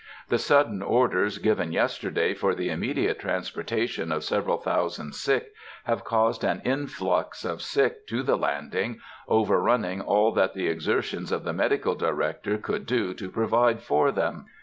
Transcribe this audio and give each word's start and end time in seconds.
The 0.29 0.39
sudden 0.39 0.81
orders 0.81 1.37
given 1.37 1.71
yesterday 1.71 2.33
for 2.33 2.55
the 2.55 2.71
immediate 2.71 3.19
transportation 3.19 4.11
of 4.11 4.23
several 4.23 4.57
thousand 4.57 5.13
sick, 5.13 5.53
have 5.83 6.03
caused 6.03 6.43
an 6.43 6.59
influx 6.65 7.45
of 7.45 7.61
sick 7.61 8.07
to 8.07 8.23
the 8.23 8.35
landing, 8.35 8.99
overrunning 9.27 10.01
all 10.01 10.31
that 10.31 10.55
the 10.55 10.65
exertions 10.67 11.31
of 11.31 11.43
the 11.43 11.53
Medical 11.53 11.93
Director 11.93 12.57
could 12.57 12.87
do 12.87 13.13
to 13.13 13.29
provide 13.29 13.83
for 13.83 14.11
them.... 14.11 14.45